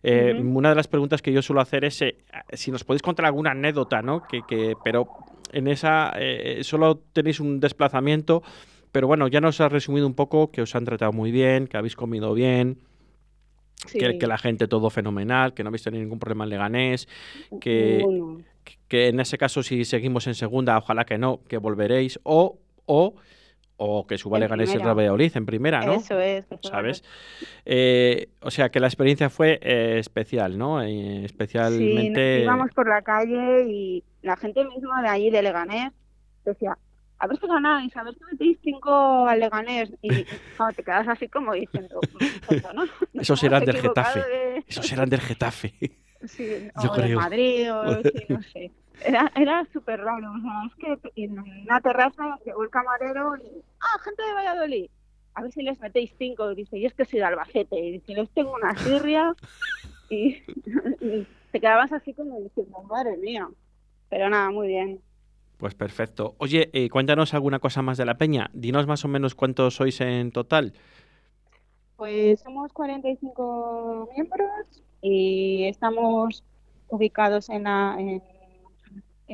Eh, 0.03 0.39
una 0.41 0.69
de 0.69 0.75
las 0.75 0.88
preguntas 0.88 1.21
que 1.21 1.33
yo 1.33 1.41
suelo 1.41 1.62
hacer 1.62 1.86
es 1.86 2.01
eh, 2.01 2.17
si 2.53 2.71
nos 2.71 2.83
podéis 2.83 3.01
contar 3.01 3.25
alguna 3.25 3.51
anécdota, 3.51 4.01
¿no? 4.01 4.24
que, 4.27 4.41
que 4.48 4.75
pero 4.83 5.07
en 5.51 5.67
esa 5.67 6.13
eh, 6.17 6.59
solo 6.63 6.98
tenéis 7.13 7.39
un 7.39 7.59
desplazamiento, 7.59 8.43
pero 8.91 9.07
bueno, 9.07 9.27
ya 9.27 9.41
nos 9.41 9.59
has 9.62 9.71
resumido 9.71 10.07
un 10.07 10.13
poco 10.13 10.51
que 10.51 10.62
os 10.62 10.75
han 10.75 10.86
tratado 10.86 11.12
muy 11.12 11.31
bien, 11.31 11.67
que 11.67 11.77
habéis 11.77 11.95
comido 11.95 12.33
bien. 12.33 12.79
Que, 13.93 14.27
la 14.27 14.38
gente 14.38 14.67
todo 14.67 14.89
fenomenal, 14.89 15.53
que 15.53 15.63
no 15.63 15.69
habéis 15.69 15.83
tenido 15.83 16.03
ningún 16.03 16.19
problema 16.19 16.43
en 16.43 16.50
Leganés, 16.50 17.07
que, 17.62 18.03
que 18.89 19.07
en 19.07 19.21
ese 19.21 19.38
caso 19.38 19.63
si 19.63 19.86
seguimos 19.86 20.27
en 20.27 20.36
segunda, 20.36 20.77
ojalá 20.77 21.05
que 21.05 21.17
no, 21.17 21.39
que 21.48 21.57
volveréis, 21.57 22.19
o, 22.24 22.59
o 22.86 23.15
o 23.79 24.05
que 24.05 24.17
suba 24.17 24.38
Leganés 24.39 24.74
el 24.75 24.81
Valladolid 24.81 25.36
en 25.36 25.45
primera, 25.45 25.86
¿no? 25.86 25.93
Eso 25.93 26.19
es. 26.19 26.45
¿Sabes? 26.62 27.03
Eh, 27.65 28.29
o 28.41 28.51
sea, 28.51 28.69
que 28.69 28.79
la 28.79 28.88
experiencia 28.88 29.29
fue 29.29 29.57
eh, 29.62 29.98
especial, 30.00 30.57
¿no? 30.57 30.81
Eh, 30.81 31.24
especialmente... 31.24 32.38
Sí, 32.38 32.43
íbamos 32.43 32.71
por 32.71 32.89
la 32.89 33.01
calle 33.01 33.65
y 33.69 34.03
la 34.21 34.36
gente 34.36 34.65
misma 34.65 35.01
de 35.01 35.07
allí, 35.07 35.29
de 35.31 35.41
Leganés, 35.41 35.93
decía, 36.43 36.77
a 37.19 37.27
ver 37.27 37.39
si 37.39 37.48
ganáis, 37.48 37.95
a 37.95 38.03
ver 38.03 38.13
si 38.13 38.24
metéis 38.31 38.57
cinco 38.62 39.27
al 39.27 39.39
Leganés. 39.39 39.91
Y 40.01 40.09
te 40.75 40.83
quedas 40.83 41.07
así 41.07 41.29
como 41.29 41.53
diciendo, 41.53 42.01
¿no? 42.74 42.83
Esos 43.21 43.41
eran 43.43 43.63
del 43.63 43.77
Getafe. 43.77 44.63
Esos 44.67 44.91
eran 44.91 45.09
del 45.09 45.21
Getafe. 45.21 45.74
Sí, 46.25 46.67
o 46.75 46.95
de 46.95 47.15
Madrid, 47.15 47.74
o 47.74 48.01
sí, 48.01 48.25
no 48.27 48.41
sé. 48.43 48.71
Era, 49.05 49.31
era 49.35 49.65
súper 49.71 50.01
raro, 50.01 50.31
o 50.31 50.41
sea, 50.41 50.65
es 50.67 51.01
que 51.03 51.23
en 51.23 51.39
una 51.39 51.81
terraza 51.81 52.37
llegó 52.45 52.63
el 52.63 52.69
camarero 52.69 53.37
y, 53.37 53.63
ah, 53.79 53.99
gente 54.03 54.23
de 54.23 54.33
Valladolid. 54.33 54.89
a 55.35 55.41
ver 55.41 55.51
si 55.51 55.61
les 55.61 55.79
metéis 55.79 56.13
cinco. 56.17 56.53
Dice, 56.55 56.77
y 56.77 56.85
es 56.85 56.93
que 56.93 57.05
soy 57.05 57.19
de 57.19 57.25
Albacete. 57.25 57.79
Y 57.79 57.91
dice, 57.93 58.13
les 58.13 58.29
tengo 58.31 58.53
una 58.53 58.75
sirria. 58.75 59.35
y, 60.09 60.37
te 61.51 61.59
quedabas 61.59 61.91
así 61.91 62.13
como 62.13 62.39
diciendo, 62.39 62.81
madre 62.83 63.17
mía. 63.17 63.47
Pero 64.09 64.29
nada, 64.29 64.51
muy 64.51 64.67
bien. 64.67 65.01
Pues 65.57 65.75
perfecto. 65.75 66.35
Oye, 66.37 66.69
eh, 66.73 66.89
cuéntanos 66.89 67.33
alguna 67.33 67.59
cosa 67.59 67.81
más 67.81 67.97
de 67.97 68.05
la 68.05 68.17
peña. 68.17 68.49
Dinos 68.53 68.87
más 68.87 69.03
o 69.03 69.07
menos 69.07 69.35
cuántos 69.35 69.75
sois 69.75 69.99
en 70.01 70.31
total. 70.31 70.73
Pues 71.95 72.39
somos 72.39 72.71
45 72.71 74.09
miembros 74.15 74.83
y 75.01 75.65
estamos 75.65 76.43
ubicados 76.87 77.49
en 77.49 77.63
la, 77.63 77.95
en, 77.99 78.23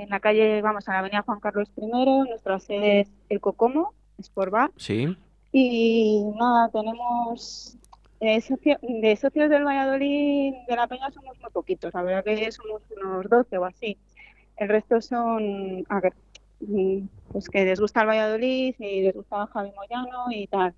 la 0.09 0.19
calle, 0.19 0.61
vamos, 0.61 0.87
a 0.87 0.93
la 0.93 0.99
avenida 0.99 1.23
Juan 1.23 1.39
Carlos 1.39 1.69
I. 1.77 1.87
Nuestra 2.27 2.59
sede 2.59 3.01
es 3.01 3.11
el 3.29 3.39
Cocomo, 3.39 3.93
Sportbar. 4.21 4.71
Sí. 4.77 5.15
Y 5.51 6.23
nada, 6.37 6.69
tenemos 6.69 7.77
de, 8.19 8.77
de 8.81 9.15
socios 9.15 9.49
del 9.49 9.63
Valladolid, 9.63 10.53
de 10.67 10.75
la 10.75 10.87
Peña 10.87 11.11
somos 11.11 11.39
muy 11.39 11.49
poquitos, 11.51 11.93
la 11.93 12.01
verdad 12.01 12.23
que 12.23 12.51
somos 12.51 12.81
unos 12.95 13.29
12 13.29 13.57
o 13.57 13.65
así. 13.65 13.97
El 14.57 14.69
resto 14.69 15.01
son, 15.01 15.83
a 15.89 15.99
ver, 15.99 16.13
mm, 16.61 17.07
pues 17.31 17.49
que 17.49 17.65
les 17.65 17.79
gusta 17.79 18.01
el 18.01 18.07
Valladolid 18.07 18.75
y 18.79 19.01
les 19.01 19.13
gusta 19.13 19.47
Javi 19.47 19.71
Moyano 19.71 20.25
y 20.31 20.47
tal. 20.47 20.73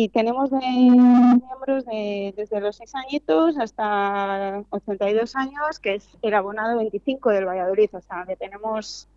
Y 0.00 0.10
tenemos 0.10 0.48
de 0.52 0.58
miembros 0.60 1.84
de, 1.84 2.32
desde 2.36 2.60
los 2.60 2.76
6 2.76 2.94
añitos 2.94 3.58
hasta 3.58 4.62
82 4.70 5.34
años, 5.34 5.80
que 5.82 5.96
es 5.96 6.08
el 6.22 6.34
abonado 6.34 6.78
25 6.78 7.30
del 7.30 7.46
Valladolid, 7.46 7.88
o 7.92 8.00
sea, 8.00 8.24
que 8.24 8.36
tenemos 8.36 9.08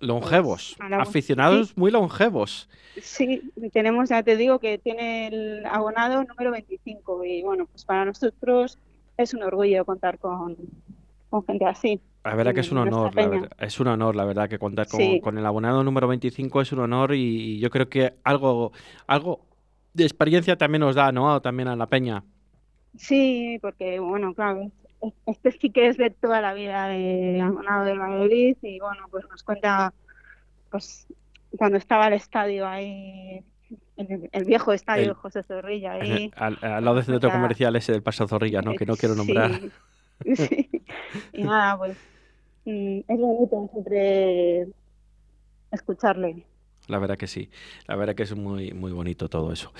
Longevos, 0.00 0.74
pues, 0.76 0.92
aficionados 0.92 1.76
muy 1.76 1.92
longevos. 1.92 2.68
Sí, 3.00 3.52
tenemos, 3.72 4.08
ya 4.08 4.24
te 4.24 4.36
digo, 4.36 4.58
que 4.58 4.78
tiene 4.78 5.28
el 5.28 5.66
abonado 5.66 6.24
número 6.24 6.50
25 6.50 7.24
y 7.24 7.44
bueno, 7.44 7.66
pues 7.66 7.84
para 7.84 8.04
nosotros 8.04 8.80
es 9.16 9.34
un 9.34 9.44
orgullo 9.44 9.84
contar 9.84 10.18
con, 10.18 10.56
gente 11.46 11.64
así. 11.64 12.00
La 12.24 12.34
verdad 12.34 12.54
que 12.54 12.60
es 12.60 12.72
un 12.72 12.78
honor, 12.78 13.14
la 13.14 13.28
verdad, 13.28 13.50
es 13.60 13.78
un 13.78 13.86
honor, 13.86 14.16
la 14.16 14.24
verdad, 14.24 14.48
que 14.48 14.58
contar 14.58 14.88
con, 14.88 15.38
el 15.38 15.46
abonado 15.46 15.84
número 15.84 16.08
25 16.08 16.60
es 16.60 16.72
un 16.72 16.80
honor 16.80 17.14
y, 17.14 17.60
yo 17.60 17.70
creo 17.70 17.88
que 17.88 18.14
algo, 18.24 18.72
algo 19.06 19.46
de 19.96 20.04
experiencia 20.04 20.56
también 20.56 20.80
nos 20.80 20.94
da, 20.94 21.10
¿no? 21.10 21.40
También 21.40 21.68
a 21.68 21.76
la 21.76 21.86
peña. 21.86 22.22
Sí, 22.96 23.58
porque 23.60 23.98
bueno, 23.98 24.34
claro, 24.34 24.70
este 25.26 25.52
sí 25.52 25.70
que 25.70 25.88
es 25.88 25.96
de 25.96 26.10
toda 26.10 26.40
la 26.40 26.54
vida 26.54 26.88
de 26.88 27.40
abonado 27.40 27.84
del 27.84 27.98
Valladolid 27.98 28.56
y 28.62 28.78
bueno, 28.80 29.06
pues 29.10 29.24
nos 29.28 29.42
cuenta 29.42 29.92
pues 30.70 31.06
cuando 31.56 31.78
estaba 31.78 32.08
el 32.08 32.14
estadio 32.14 32.66
ahí 32.66 33.42
el, 33.96 34.44
viejo 34.44 34.72
estadio 34.72 35.08
de 35.08 35.14
José 35.14 35.42
Zorrilla 35.42 35.92
ahí, 35.92 36.30
al, 36.36 36.58
lado 36.60 36.96
del 36.96 37.04
centro 37.04 37.30
comercial 37.30 37.74
ese 37.76 37.92
del 37.92 38.02
Paso 38.02 38.28
Zorrilla, 38.28 38.60
¿no? 38.62 38.74
Que 38.74 38.86
no 38.86 38.96
quiero 38.96 39.14
nombrar. 39.14 39.52
Sí, 40.34 40.70
Y 41.34 41.42
nada, 41.42 41.76
pues 41.76 41.98
mm, 42.64 43.00
es 43.06 43.18
bonito 43.20 43.68
siempre 43.70 44.66
escucharle. 45.70 46.46
La 46.88 46.98
verdad 46.98 47.16
que 47.16 47.26
sí, 47.26 47.50
la 47.86 47.96
verdad 47.96 48.14
que 48.14 48.22
es 48.22 48.36
muy, 48.36 48.72
muy 48.72 48.92
bonito 48.92 49.28
todo 49.28 49.52
eso. 49.52 49.72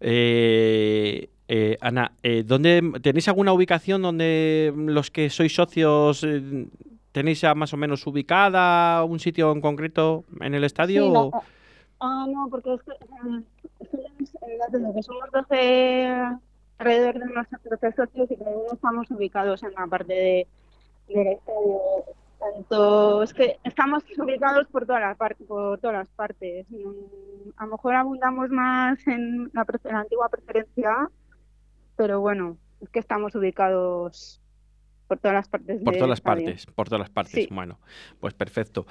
Eh, 0.00 1.28
eh, 1.48 1.76
Ana, 1.80 2.12
eh, 2.22 2.44
¿dónde, 2.46 2.80
¿tenéis 3.02 3.28
alguna 3.28 3.52
ubicación 3.52 4.00
donde 4.00 4.72
los 4.74 5.10
que 5.10 5.28
sois 5.28 5.54
socios 5.54 6.24
eh, 6.24 6.66
tenéis 7.12 7.40
ya 7.42 7.54
más 7.54 7.74
o 7.74 7.76
menos 7.76 8.06
ubicada 8.06 9.04
un 9.04 9.20
sitio 9.20 9.52
en 9.52 9.60
concreto 9.60 10.24
en 10.40 10.54
el 10.54 10.64
estadio? 10.64 11.30
Ah, 12.00 12.26
no, 12.26 12.48
porque 12.48 12.72
es 12.74 12.80
que, 12.82 12.92
que 13.78 15.02
somos 15.02 15.30
12 15.30 16.38
alrededor 16.78 17.18
de 17.18 17.26
nuestros 17.26 17.94
socios 17.96 18.30
y 18.30 18.36
que 18.36 18.44
no 18.44 18.72
estamos 18.72 19.10
ubicados 19.10 19.62
en 19.62 19.72
la 19.72 19.86
parte 19.86 20.12
de, 20.14 20.46
del 21.08 21.26
estadio 21.26 21.80
tanto 22.42 23.22
es 23.22 23.32
que 23.32 23.58
estamos 23.64 24.02
ubicados 24.18 24.66
por 24.68 24.86
todas 24.86 25.00
las 25.00 25.16
partes 25.16 25.46
por 25.46 25.78
todas 25.78 25.96
las 25.96 26.08
partes. 26.08 26.66
A 27.56 27.66
lo 27.66 27.72
mejor 27.72 27.94
abundamos 27.94 28.50
más 28.50 29.06
en 29.06 29.50
la, 29.52 29.66
antigua 29.90 30.28
preferencia 30.28 31.08
pero 31.96 32.20
bueno 32.20 32.56
es 32.80 32.88
que 32.88 32.98
estamos 32.98 33.34
ubicados 33.34 34.40
por 35.06 35.18
todas 35.18 35.34
las 35.34 35.48
partes 35.48 35.82
por 35.82 35.94
todas 35.94 36.08
las 36.08 36.20
partes 36.20 36.66
por 36.66 36.88
todas 36.88 37.00
las 37.00 37.10
partes 37.10 37.48
bueno 37.50 37.78
pues 38.20 38.34
perfecto. 38.34 38.86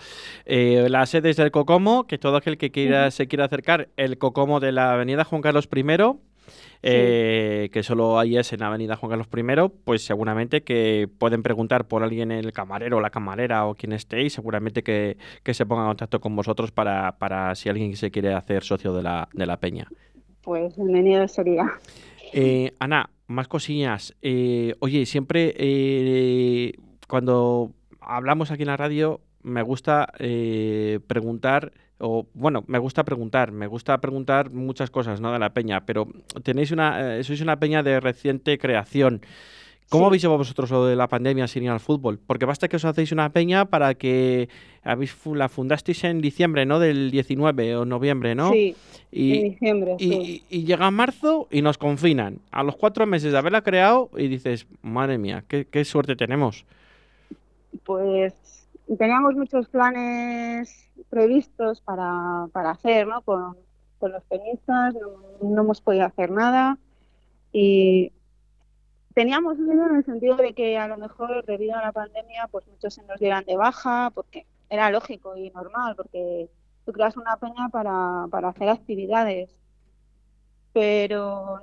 Eh, 0.46 0.88
la 0.90 1.06
sede 1.06 1.32
es 1.32 1.38
del 1.38 1.52
Cocomo 1.52 2.08
que 2.08 2.18
todo 2.18 2.38
aquel 2.38 2.58
que 2.58 2.72
quiera 2.72 3.12
se 3.12 3.28
quiera 3.28 3.46
acercar 3.46 3.90
el 3.98 4.18
Cocomo 4.18 4.60
de 4.60 4.72
la 4.72 4.94
Avenida 4.94 5.24
Juan 5.24 5.42
Carlos 5.42 5.68
I 5.74 5.84
eh, 6.84 7.70
que 7.72 7.84
solo 7.84 8.20
hay 8.20 8.38
es 8.38 8.54
en 8.54 8.64
Avenida 8.64 8.96
Juan 8.96 9.12
Carlos 9.12 9.28
I, 9.36 9.72
pues 9.84 10.04
seguramente 10.04 10.64
que 10.64 11.08
pueden 11.18 11.44
preguntar 11.44 11.88
por 11.88 12.04
alguien, 12.04 12.32
el 12.32 12.54
camarero 12.54 12.98
o 12.98 13.02
la 13.02 13.10
camarera 13.10 13.66
o 13.66 13.76
quien 13.76 13.94
esté, 13.94 14.24
y 14.24 14.30
seguramente 14.30 14.84
que, 14.84 15.18
se 15.46 15.66
ponga 15.66 15.84
en 15.84 15.90
contacto 15.90 16.20
con 16.20 16.36
vosotros 16.36 16.72
para, 16.72 17.18
para 17.18 17.54
si 17.56 17.70
alguien 17.70 17.96
se 17.96 18.12
quiere 18.12 18.34
hacer 18.34 18.64
socio 18.64 18.94
de 18.94 19.04
la, 19.04 19.30
de 19.34 19.46
la 19.46 19.58
peña. 19.58 19.88
Pues 20.42 20.76
bienvenido 20.76 21.28
sería. 21.28 21.72
Eh, 22.34 22.74
Ana, 22.80 23.10
más 23.28 23.48
cosillas. 23.48 24.16
Eh, 24.22 24.74
oye, 24.80 25.06
siempre 25.06 26.74
cuando 27.08 27.72
hablamos 28.00 28.52
aquí 28.52 28.64
en 28.64 28.68
la 28.68 28.78
radio 28.78 29.22
me 29.44 29.62
gusta 29.62 30.12
preguntar 31.08 31.74
o 32.02 32.26
bueno, 32.34 32.64
me 32.68 32.80
gusta 32.80 33.04
preguntar, 33.04 33.52
me 33.52 33.68
gusta 33.68 34.00
preguntar 34.00 34.52
muchas 34.52 34.90
cosas, 34.90 35.22
¿no? 35.22 35.32
De 35.32 35.40
la 35.40 35.54
peña, 35.54 35.86
pero 35.86 36.08
tenéis 36.44 36.72
una, 36.72 37.18
eh, 37.18 37.24
sois 37.24 37.42
una 37.42 37.60
peña 37.60 37.84
de 37.84 38.00
reciente 38.00 38.58
creación. 38.58 39.22
¿Cómo 39.90 40.08
habéis 40.08 40.22
llevado 40.22 40.38
vosotros 40.38 40.72
lo 40.72 40.86
de 40.86 40.96
la 40.96 41.10
pandemia 41.10 41.48
sin 41.48 41.64
ir 41.64 41.70
al 41.70 41.82
fútbol? 41.82 42.18
Porque 42.26 42.46
basta 42.46 42.70
que 42.70 42.78
os 42.78 42.86
hacéis 42.86 43.12
una 43.12 43.30
peña 43.34 43.66
para 43.66 43.94
que 43.94 44.48
habéis, 44.84 45.14
la 45.26 45.50
fundasteis 45.50 46.06
en 46.06 46.22
diciembre, 46.22 46.66
¿no? 46.66 46.80
Del 46.80 47.12
19 47.12 47.76
o 47.76 47.84
noviembre, 47.84 48.34
¿no? 48.34 48.52
Sí, 48.54 48.74
y, 49.12 49.34
en 49.34 49.52
diciembre, 49.52 49.96
y, 50.00 50.44
y, 50.50 50.64
llega 50.64 50.90
marzo 50.92 51.50
y 51.52 51.62
nos 51.62 51.78
confinan. 51.78 52.40
A 52.52 52.64
los 52.64 52.78
cuatro 52.78 53.06
meses 53.06 53.34
de 53.34 53.38
haberla 53.38 53.64
creado 53.64 54.10
y 54.16 54.30
dices, 54.30 54.66
madre 54.82 55.18
mía, 55.18 55.44
qué, 55.50 55.66
qué 55.70 55.84
suerte 55.84 56.16
tenemos. 56.16 56.66
Pues 57.84 58.61
teníamos 58.98 59.36
muchos 59.36 59.68
planes 59.70 60.90
previstos 61.10 61.82
para, 61.82 62.48
para 62.52 62.72
hacer 62.72 63.08
¿no? 63.08 63.22
con, 63.22 63.58
los 64.02 64.24
peñistas, 64.24 64.96
no, 65.42 65.62
hemos 65.62 65.80
podido 65.80 66.06
hacer 66.06 66.32
nada 66.32 66.80
y 67.52 68.12
teníamos 69.14 69.60
miedo 69.60 69.86
en 69.86 69.98
el 69.98 70.06
sentido 70.06 70.38
de 70.38 70.54
que 70.54 70.78
a 70.78 70.88
lo 70.88 70.98
mejor 70.98 71.46
debido 71.46 71.76
a 71.78 71.84
la 71.84 71.92
pandemia 71.92 72.48
pues 72.50 72.68
muchos 72.68 72.96
se 72.96 73.04
nos 73.04 73.20
dieran 73.20 73.46
de 73.46 73.58
baja 73.58 74.12
porque 74.16 74.48
era 74.70 74.90
lógico 74.90 75.38
y 75.38 75.52
normal 75.52 75.96
porque 75.96 76.50
tú 76.84 76.94
creas 76.94 77.16
una 77.16 77.38
peña 77.38 77.70
para, 77.70 78.26
para 78.32 78.50
hacer 78.50 78.70
actividades 78.70 79.56
pero 80.74 81.60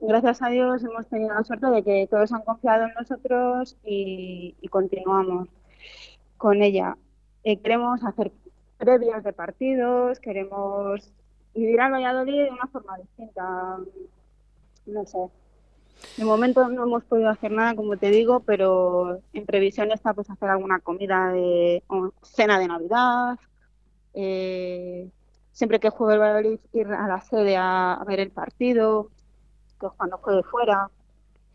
gracias 0.00 0.42
a 0.42 0.48
Dios 0.48 0.84
hemos 0.84 1.06
tenido 1.06 1.34
la 1.34 1.44
suerte 1.44 1.66
de 1.66 1.82
que 1.82 2.08
todos 2.10 2.32
han 2.32 2.42
confiado 2.42 2.84
en 2.84 2.94
nosotros 2.94 3.76
y, 3.84 4.54
continuamos 4.70 5.48
con 6.42 6.60
ella. 6.60 6.96
Eh, 7.44 7.60
queremos 7.60 8.02
hacer 8.02 8.32
previas 8.76 9.22
de 9.22 9.32
partidos, 9.32 10.18
queremos 10.18 11.12
vivir 11.54 11.80
al 11.80 11.92
Valladolid 11.92 12.46
de 12.46 12.50
una 12.50 12.66
forma 12.66 12.98
distinta. 12.98 13.78
No 14.86 15.06
sé. 15.06 15.18
De 16.16 16.24
momento 16.24 16.68
no 16.68 16.82
hemos 16.82 17.04
podido 17.04 17.28
hacer 17.28 17.52
nada, 17.52 17.76
como 17.76 17.96
te 17.96 18.10
digo, 18.10 18.40
pero 18.40 19.20
en 19.32 19.46
previsión 19.46 19.92
está 19.92 20.14
pues 20.14 20.28
hacer 20.30 20.48
alguna 20.48 20.80
comida 20.80 21.28
de 21.28 21.84
cena 22.22 22.58
de 22.58 22.66
Navidad. 22.66 23.38
Eh, 24.14 25.08
siempre 25.52 25.78
que 25.78 25.90
juegue 25.90 26.14
el 26.14 26.20
Valladolid 26.20 26.58
ir 26.72 26.88
a 26.88 27.06
la 27.06 27.20
sede 27.20 27.56
a, 27.56 28.02
ver 28.04 28.18
el 28.18 28.32
partido, 28.32 29.10
que 29.80 29.86
cuando 29.96 30.18
juegue 30.18 30.42
fuera. 30.42 30.90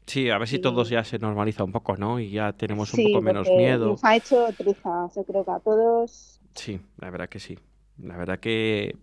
Sí, 0.08 0.30
a 0.30 0.38
ver 0.38 0.48
si 0.48 0.60
todo 0.60 0.84
ya 0.86 1.04
se 1.04 1.20
normaliza 1.20 1.64
un 1.66 1.74
poco, 1.74 1.98
¿no? 1.98 2.20
Y 2.20 2.32
ya 2.32 2.54
tenemos 2.54 2.94
un 2.94 3.04
poco 3.04 3.22
menos 3.22 3.48
miedo. 3.50 3.88
Nos 3.88 4.04
ha 4.04 4.16
hecho 4.16 4.48
trizas, 4.58 5.14
yo 5.16 5.24
creo 5.24 5.44
que 5.44 5.52
a 5.52 5.60
todos 5.60 6.40
Sí, 6.58 6.80
la 6.98 7.12
verdad 7.12 7.30
que 7.30 7.40
sí. 7.40 7.60
La 8.02 8.18
verdad 8.18 8.40
que 8.40 8.96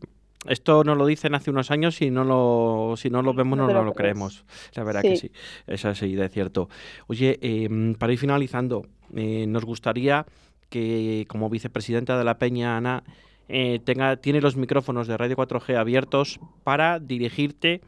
esto 0.47 0.83
nos 0.83 0.97
lo 0.97 1.07
dicen 1.07 1.35
hace 1.35 1.51
unos 1.51 1.71
años 1.71 2.01
y 2.03 2.11
no 2.11 2.25
lo, 2.25 2.97
si 2.97 3.11
no 3.11 3.23
lo 3.23 3.33
vemos 3.33 3.59
no, 3.59 3.67
lo 3.67 3.93
creemos. 3.93 4.45
La 4.75 4.83
verdad 4.83 5.03
que 5.03 5.17
sí, 5.17 5.31
esa 5.67 5.91
es 5.91 6.01
de 6.01 6.29
cierto. 6.29 6.69
Oye, 7.07 7.39
em, 7.41 7.95
para 7.95 8.13
ir 8.13 8.19
finalizando, 8.19 8.87
eh, 9.15 9.47
nos 9.47 9.65
gustaría 9.65 10.27
que 10.69 11.27
como 11.29 11.49
vicepresidenta 11.49 12.19
de 12.19 12.25
la 12.25 12.39
Peña, 12.39 12.77
Ana, 12.77 13.05
eh, 13.49 13.79
tenga, 13.85 14.17
tiene 14.17 14.41
los 14.41 14.57
micrófonos 14.57 15.07
de 15.07 15.17
Radio 15.17 15.37
4G 15.37 15.77
abiertos 15.77 16.41
para 16.65 16.99
dirigirte 16.99 17.83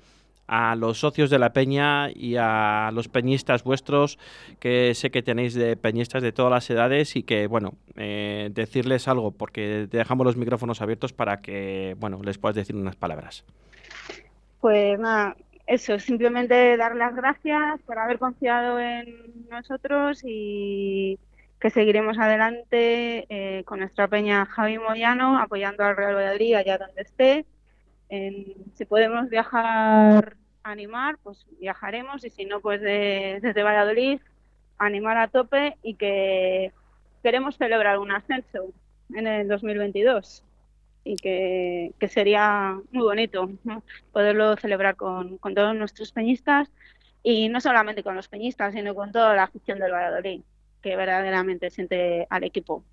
a 0.46 0.76
los 0.76 1.00
socios 1.00 1.30
de 1.30 1.38
la 1.38 1.52
peña 1.52 2.10
y 2.10 2.36
a 2.36 2.90
los 2.92 3.08
peñistas 3.08 3.64
vuestros, 3.64 4.18
que 4.60 4.94
sé 4.94 5.10
que 5.10 5.22
tenéis 5.22 5.54
de 5.54 5.76
peñistas 5.76 6.22
de 6.22 6.32
todas 6.32 6.50
las 6.50 6.70
edades 6.70 7.16
y 7.16 7.22
que, 7.22 7.46
bueno, 7.46 7.74
eh, 7.96 8.50
decirles 8.52 9.08
algo, 9.08 9.32
porque 9.32 9.88
dejamos 9.90 10.26
los 10.26 10.36
micrófonos 10.36 10.82
abiertos 10.82 11.12
para 11.12 11.40
que, 11.40 11.96
bueno, 11.98 12.20
les 12.22 12.38
puedas 12.38 12.56
decir 12.56 12.76
unas 12.76 12.96
palabras. 12.96 13.44
Pues 14.60 14.98
nada, 14.98 15.36
eso, 15.66 15.98
simplemente 15.98 16.76
dar 16.76 16.94
las 16.94 17.14
gracias 17.14 17.80
por 17.82 17.98
haber 17.98 18.18
confiado 18.18 18.78
en 18.78 19.16
nosotros 19.50 20.22
y 20.24 21.18
que 21.60 21.70
seguiremos 21.70 22.18
adelante 22.18 23.26
eh, 23.28 23.64
con 23.64 23.80
nuestra 23.80 24.08
peña 24.08 24.46
Javi 24.46 24.78
Moyano, 24.78 25.38
apoyando 25.38 25.84
al 25.84 25.96
Real 25.96 26.14
Valladolid 26.14 26.54
allá 26.54 26.78
donde 26.78 27.02
esté. 27.02 27.46
Si 28.08 28.84
podemos 28.88 29.28
viajar 29.28 30.36
animar, 30.62 31.18
pues 31.22 31.46
viajaremos 31.60 32.24
y 32.24 32.30
si 32.30 32.44
no, 32.44 32.60
pues 32.60 32.80
desde 32.80 33.62
Valladolid 33.62 34.20
animar 34.78 35.16
a 35.16 35.28
tope 35.28 35.76
y 35.82 35.94
que 35.94 36.72
queremos 37.22 37.56
celebrar 37.56 37.98
un 37.98 38.12
ascenso 38.12 38.72
en 39.14 39.26
el 39.26 39.48
2022 39.48 40.42
y 41.04 41.16
que, 41.16 41.92
sería 42.08 42.78
muy 42.90 43.04
bonito 43.04 43.48
poderlo 44.12 44.56
celebrar 44.56 44.96
con, 44.96 45.38
con 45.38 45.54
todos 45.54 45.74
nuestros 45.74 46.12
peñistas 46.12 46.70
y 47.22 47.48
no 47.48 47.60
solamente 47.60 48.02
con 48.02 48.16
los 48.16 48.28
peñistas, 48.28 48.74
sino 48.74 48.94
con 48.94 49.12
toda 49.12 49.34
la 49.34 49.44
afición 49.44 49.78
del 49.78 49.92
Valladolid 49.92 50.42
que 50.82 50.96
verdaderamente 50.96 51.70
siente 51.70 52.26
al 52.30 52.44
equipo. 52.44 52.84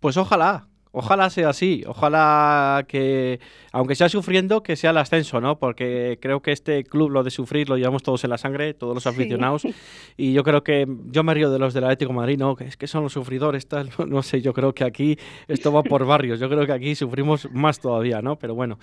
Pues 0.00 0.16
ojalá, 0.16 0.68
Ojalá 0.92 1.30
sea 1.30 1.50
así, 1.50 1.84
ojalá 1.86 2.84
que, 2.88 3.40
aunque 3.72 3.94
sea 3.94 4.08
sufriendo, 4.08 4.62
que 4.62 4.76
sea 4.76 4.90
el 4.90 4.96
ascenso, 4.96 5.40
¿no? 5.40 5.58
Porque 5.58 6.18
creo 6.20 6.40
que 6.40 6.52
este 6.52 6.84
club, 6.84 7.10
lo 7.10 7.22
de 7.22 7.30
sufrir, 7.30 7.68
lo 7.68 7.76
llevamos 7.76 8.02
todos 8.02 8.24
en 8.24 8.30
la 8.30 8.38
sangre, 8.38 8.74
todos 8.74 8.94
los 8.94 9.06
aficionados. 9.06 9.66
Y 10.16 10.32
yo 10.32 10.42
creo 10.42 10.64
que, 10.64 10.86
yo 11.06 11.22
me 11.22 11.34
río 11.34 11.50
de 11.50 11.58
los 11.58 11.74
del 11.74 11.84
Atlético 11.84 12.12
de 12.12 12.16
Madrid, 12.16 12.38
¿no? 12.38 12.56
Es 12.60 12.76
que 12.76 12.86
son 12.86 13.02
los 13.02 13.12
sufridores, 13.12 13.68
tal. 13.68 13.90
No 14.08 14.22
sé, 14.22 14.40
yo 14.40 14.54
creo 14.54 14.72
que 14.72 14.84
aquí 14.84 15.18
esto 15.48 15.70
va 15.70 15.82
por 15.82 16.06
barrios. 16.06 16.40
Yo 16.40 16.48
creo 16.48 16.64
que 16.66 16.72
aquí 16.72 16.94
sufrimos 16.94 17.48
más 17.52 17.78
todavía, 17.78 18.22
¿no? 18.22 18.36
Pero 18.36 18.54
bueno, 18.54 18.78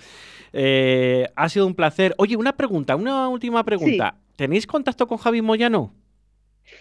eh, 0.52 1.28
ha 1.34 1.48
sido 1.48 1.66
un 1.66 1.74
placer. 1.74 2.14
Oye, 2.18 2.36
una 2.36 2.56
pregunta, 2.56 2.94
una 2.94 3.28
última 3.28 3.64
pregunta. 3.64 4.16
¿Tenéis 4.36 4.66
contacto 4.66 5.06
con 5.06 5.18
Javi 5.18 5.42
Moyano? 5.42 5.92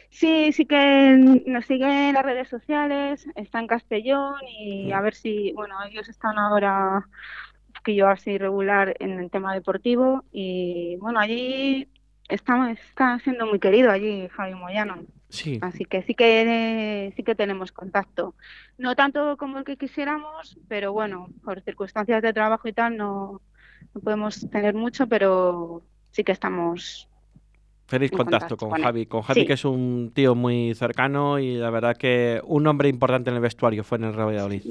Sí, 0.10 0.52
sí 0.52 0.66
que 0.66 1.44
nos 1.46 1.66
sigue 1.66 2.10
en 2.10 2.14
las 2.14 2.26
redes 2.26 2.48
sociales, 2.48 3.28
está 3.36 3.60
en 3.60 3.68
Castellón 3.68 4.36
y 4.60 4.92
a 4.92 5.02
ver 5.02 5.16
si, 5.16 5.52
bueno, 5.54 5.76
ellos 5.90 6.10
están 6.10 6.38
ahora 6.38 7.08
que 7.84 7.96
yo 7.96 8.08
así 8.08 8.38
regular 8.38 8.96
en 9.00 9.20
el 9.20 9.30
tema 9.30 9.54
deportivo 9.54 10.24
y 10.32 10.98
bueno, 10.98 11.20
allí 11.20 11.88
está, 12.28 12.72
está 12.72 13.20
siendo 13.20 13.46
muy 13.46 13.60
querido 13.60 13.92
allí 13.92 14.28
Javi 14.30 14.56
Moyano. 14.56 15.04
Sí. 15.30 15.60
Así 15.62 15.86
que 15.86 16.02
sí 16.04 16.16
que 16.16 17.14
sí 17.16 17.24
que 17.24 17.36
tenemos 17.36 17.72
contacto. 17.72 18.36
No 18.78 18.96
tanto 18.96 19.38
como 19.38 19.60
el 19.60 19.66
que 19.66 19.78
quisiéramos, 19.78 20.58
pero 20.68 20.94
bueno, 20.94 21.28
por 21.44 21.62
circunstancias 21.62 22.22
de 22.22 22.34
trabajo 22.34 22.68
y 22.68 22.74
tal 22.74 22.96
no, 22.98 23.42
no 23.94 24.02
podemos 24.02 24.50
tener 24.50 24.74
mucho, 24.74 25.08
pero 25.08 25.84
sí 26.12 26.24
que 26.24 26.32
estamos 26.32 27.10
Feliz 27.88 28.12
contacto, 28.12 28.58
con, 28.58 28.72
Javi. 28.72 29.06
Con 29.06 29.22
Javi, 29.22 29.46
que 29.46 29.54
es 29.54 29.64
un 29.64 30.12
tío 30.14 30.34
muy 30.34 30.74
cercano 30.74 31.38
y 31.38 31.56
la 31.56 31.70
verdad 31.70 31.96
que 31.96 32.42
un 32.44 32.66
hombre 32.66 32.90
importante 32.90 33.30
en 33.30 33.36
el 33.36 33.42
vestuario 33.42 33.84
fue 33.84 34.00
en 34.00 34.06
el 34.06 34.14
Real 34.14 34.30
Valladolid. 34.30 34.64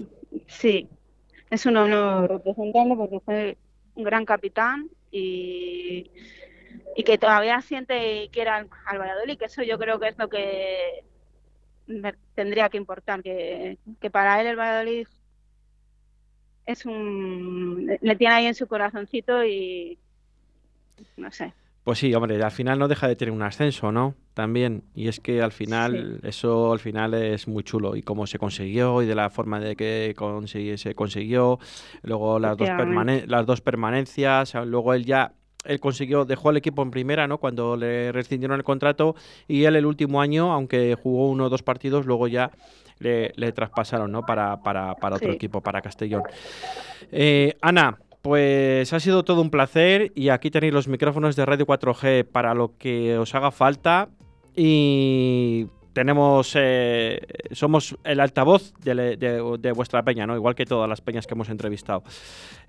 Sí, 0.48 0.88
es 1.48 1.64
un 1.66 1.76
honor 1.76 2.28
representarlo 2.28 2.96
porque 2.96 3.20
fue 3.20 3.56
un 3.94 4.02
gran 4.02 4.24
capitán 4.24 4.88
y, 5.12 6.10
y 6.96 7.04
que 7.04 7.16
todavía 7.16 7.60
siente 7.60 8.24
y 8.24 8.28
quiere 8.30 8.50
al, 8.50 8.68
Valladolid, 8.98 9.38
que 9.38 9.44
eso 9.44 9.62
yo 9.62 9.78
creo 9.78 10.00
que 10.00 10.08
es 10.08 10.18
lo 10.18 10.28
que 10.28 11.04
tendría 12.34 12.68
que 12.68 12.78
importar, 12.78 13.22
que, 13.22 13.78
que 14.00 14.10
para 14.10 14.40
él 14.40 14.48
el 14.48 14.56
Valladolid 14.56 15.06
es 16.66 16.86
un 16.86 17.96
le 18.00 18.16
tiene 18.16 18.34
ahí 18.34 18.46
en 18.46 18.54
su 18.54 18.66
corazoncito 18.66 19.44
y 19.44 19.98
no 21.16 21.30
sé 21.30 21.52
pues 21.84 21.98
sí, 21.98 22.14
hombre, 22.14 22.42
al 22.42 22.50
final 22.50 22.78
no 22.78 22.88
deja 22.88 23.06
de 23.06 23.14
tener 23.14 23.32
un 23.32 23.42
ascenso, 23.42 23.92
¿no? 23.92 24.14
También. 24.32 24.84
Y 24.94 25.08
es 25.08 25.20
que 25.20 25.42
al 25.42 25.52
final, 25.52 26.18
eso 26.22 26.72
al 26.72 26.78
final 26.78 27.12
es 27.12 27.46
muy 27.46 27.62
chulo. 27.62 27.94
Y 27.94 28.02
cómo 28.02 28.26
se 28.26 28.38
consiguió 28.38 29.02
y 29.02 29.06
de 29.06 29.14
la 29.14 29.28
forma 29.28 29.60
de 29.60 29.76
que 29.76 30.14
se 30.76 30.94
consiguió. 30.94 31.58
Luego 32.02 32.38
las 32.38 32.56
dos, 32.56 32.68
las 33.26 33.46
dos 33.46 33.60
permanencias. 33.60 34.54
Luego 34.54 34.94
él 34.94 35.04
ya 35.04 35.34
él 35.66 35.78
consiguió, 35.78 36.24
dejó 36.24 36.50
el 36.50 36.56
equipo 36.56 36.82
en 36.82 36.90
primera, 36.90 37.26
¿no? 37.26 37.36
Cuando 37.38 37.76
le 37.76 38.12
rescindieron 38.12 38.56
el 38.58 38.64
contrato 38.64 39.14
y 39.46 39.64
él 39.64 39.76
el 39.76 39.84
último 39.84 40.22
año, 40.22 40.52
aunque 40.52 40.96
jugó 41.00 41.28
uno 41.28 41.44
o 41.44 41.48
dos 41.50 41.62
partidos, 41.62 42.06
luego 42.06 42.28
ya 42.28 42.50
le, 42.98 43.30
traspasaron, 43.52 44.10
¿no? 44.10 44.22
Para, 44.22 44.62
para, 44.62 44.94
para 44.94 45.16
otro 45.16 45.32
equipo, 45.32 45.60
para 45.60 45.82
Castellón. 45.82 46.22
Eh, 47.12 47.54
Ana, 47.60 47.98
pues 48.24 48.90
ha 48.94 49.00
sido 49.00 49.22
todo 49.22 49.42
un 49.42 49.50
placer 49.50 50.10
y 50.14 50.30
aquí 50.30 50.50
tenéis 50.50 50.72
los 50.72 50.88
micrófonos 50.88 51.36
de 51.36 51.44
Radio 51.44 51.66
4G 51.66 52.24
para 52.24 52.54
lo 52.54 52.74
que 52.78 53.18
os 53.18 53.34
haga 53.34 53.50
falta 53.50 54.08
y 54.56 55.66
tenemos 55.92 56.54
eh, 56.56 57.20
somos 57.52 57.98
el 58.02 58.20
altavoz 58.20 58.72
de, 58.82 59.72
vuestra 59.76 60.02
peña, 60.04 60.26
¿no? 60.26 60.36
Igual 60.36 60.54
que 60.54 60.64
todas 60.64 60.88
las 60.88 61.02
peñas 61.02 61.26
que 61.26 61.34
hemos 61.34 61.50
entrevistado. 61.50 62.02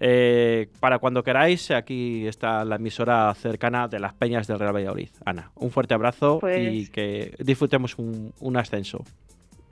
Eh, 0.01 0.67
para 0.81 0.99
cuando 0.99 1.23
queráis, 1.23 1.71
aquí 1.71 2.27
está 2.27 2.65
la 2.65 2.75
emisora 2.75 3.33
cercana 3.33 3.87
de 3.87 3.99
las 3.99 4.13
peñas 4.13 4.47
del 4.47 4.59
Real 4.59 4.75
Valladolid. 4.75 5.09
Ana, 5.23 5.51
un 5.55 5.71
fuerte 5.71 5.93
abrazo 5.93 6.35
y 6.35 6.39
pues 6.39 6.89
que 6.89 7.33
disfrutemos 7.39 7.95
un, 7.97 8.57
ascenso. 8.57 9.05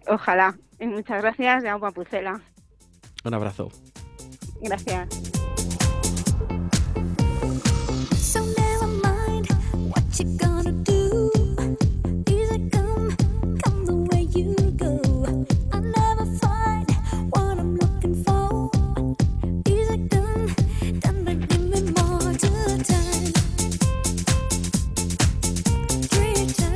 Ojalá. 0.07 0.55
Y 0.79 0.87
muchas 0.87 1.21
gracias, 1.21 1.61
de 1.61 1.67
Agua 1.67 1.91
Pucela. 1.91 2.39
Un 3.25 3.33
abrazo. 3.33 3.69
Gracias. 4.61 5.42